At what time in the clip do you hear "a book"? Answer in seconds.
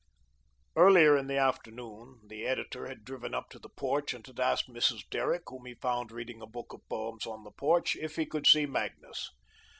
6.41-6.73